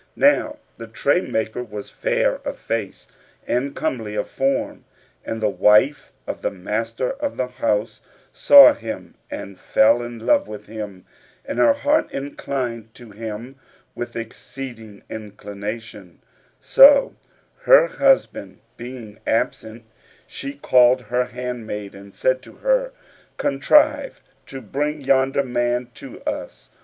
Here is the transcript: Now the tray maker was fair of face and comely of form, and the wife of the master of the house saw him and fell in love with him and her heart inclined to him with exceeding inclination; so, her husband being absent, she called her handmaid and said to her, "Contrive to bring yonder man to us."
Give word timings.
Now 0.15 0.57
the 0.77 0.87
tray 0.87 1.21
maker 1.21 1.61
was 1.63 1.91
fair 1.91 2.37
of 2.43 2.57
face 2.57 3.07
and 3.45 3.75
comely 3.75 4.15
of 4.15 4.27
form, 4.31 4.83
and 5.23 5.43
the 5.43 5.47
wife 5.49 6.11
of 6.25 6.41
the 6.41 6.49
master 6.49 7.11
of 7.11 7.37
the 7.37 7.45
house 7.45 8.01
saw 8.33 8.73
him 8.73 9.13
and 9.29 9.59
fell 9.59 10.01
in 10.01 10.17
love 10.25 10.47
with 10.47 10.65
him 10.65 11.05
and 11.45 11.59
her 11.59 11.73
heart 11.73 12.11
inclined 12.11 12.95
to 12.95 13.11
him 13.11 13.57
with 13.93 14.15
exceeding 14.15 15.03
inclination; 15.07 16.17
so, 16.59 17.13
her 17.65 17.85
husband 17.85 18.57
being 18.77 19.19
absent, 19.27 19.83
she 20.25 20.55
called 20.55 21.01
her 21.13 21.25
handmaid 21.25 21.93
and 21.93 22.15
said 22.15 22.41
to 22.41 22.53
her, 22.53 22.91
"Contrive 23.37 24.19
to 24.47 24.61
bring 24.61 25.01
yonder 25.01 25.43
man 25.43 25.91
to 25.93 26.23
us." 26.23 26.71